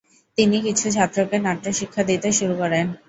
তিনি 0.37 0.57
কিছু 0.65 0.85
ছাত্রকে 0.95 1.37
নাট্য 1.39 1.65
শিক্ষা 1.79 2.01
দিতে 2.09 2.29
শুরু 2.37 2.53
করেন। 2.61 2.85